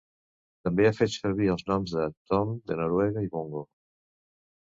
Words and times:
També 0.67 0.87
ha 0.89 0.93
fet 0.99 1.11
servir 1.15 1.49
els 1.55 1.65
noms 1.67 1.93
de 1.97 2.07
Tom 2.31 2.55
de 2.71 2.77
Noruega 2.81 3.23
i 3.27 3.29
Bongo. 3.35 3.61